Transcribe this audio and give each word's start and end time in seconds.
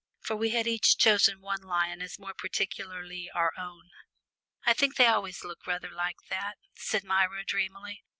For 0.21 0.35
we 0.35 0.49
had 0.49 0.65
each 0.65 0.97
chosen 0.97 1.41
one 1.41 1.61
lion 1.61 2.01
as 2.01 2.17
more 2.17 2.33
particularly 2.33 3.29
our 3.35 3.51
own. 3.55 3.91
"I 4.65 4.73
think 4.73 4.95
they 4.95 5.05
always 5.05 5.43
look 5.43 5.67
rather 5.67 5.91
like 5.91 6.17
that," 6.29 6.55
said 6.75 7.03
Myra 7.03 7.45
dreamily. 7.45 8.03